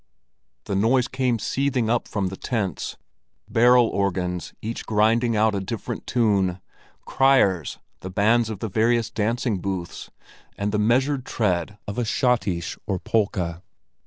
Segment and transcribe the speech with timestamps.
[0.63, 6.59] The noise came seething up from the tents—barrel organs each grinding out a different tune,
[7.05, 10.09] criers, the bands of the various dancing booths,
[10.57, 13.59] and the measured tread of a schottische or polka.